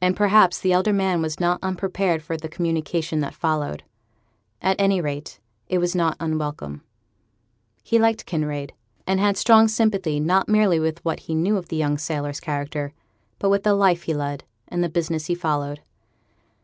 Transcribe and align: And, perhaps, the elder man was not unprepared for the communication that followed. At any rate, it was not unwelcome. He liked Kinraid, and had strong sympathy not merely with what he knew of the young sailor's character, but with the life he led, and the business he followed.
And, 0.00 0.16
perhaps, 0.16 0.58
the 0.58 0.72
elder 0.72 0.92
man 0.92 1.22
was 1.22 1.38
not 1.38 1.60
unprepared 1.62 2.20
for 2.20 2.36
the 2.36 2.48
communication 2.48 3.20
that 3.20 3.32
followed. 3.32 3.84
At 4.60 4.74
any 4.80 5.00
rate, 5.00 5.38
it 5.68 5.78
was 5.78 5.94
not 5.94 6.16
unwelcome. 6.18 6.82
He 7.84 8.00
liked 8.00 8.26
Kinraid, 8.26 8.72
and 9.06 9.20
had 9.20 9.36
strong 9.36 9.68
sympathy 9.68 10.18
not 10.18 10.48
merely 10.48 10.80
with 10.80 10.98
what 11.04 11.20
he 11.20 11.34
knew 11.36 11.56
of 11.58 11.68
the 11.68 11.76
young 11.76 11.96
sailor's 11.96 12.40
character, 12.40 12.92
but 13.38 13.50
with 13.50 13.62
the 13.62 13.74
life 13.76 14.02
he 14.02 14.14
led, 14.14 14.42
and 14.66 14.82
the 14.82 14.88
business 14.88 15.26
he 15.26 15.34
followed. 15.36 15.80